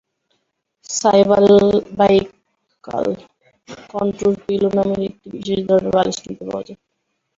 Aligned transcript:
Cervical 0.89 2.25
contour 3.89 4.33
pillow 4.43 4.69
নামের 4.75 5.01
একটি 5.09 5.27
বিশেষ 5.35 5.59
ধরনের 5.67 5.93
বালিশ 5.95 6.17
কিনতে 6.21 6.43
পাওয়া 6.47 6.63
যায়। 6.67 6.79